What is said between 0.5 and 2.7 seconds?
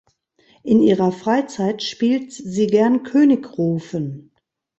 In ihrer Freizeit spielt sie